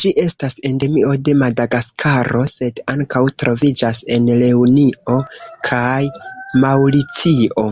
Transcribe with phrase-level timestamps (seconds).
[0.00, 5.16] Ĝi estas endemio de Madagaskaro, sed ankaŭ troviĝas en Reunio
[5.70, 6.02] kaj
[6.66, 7.66] Maŭricio.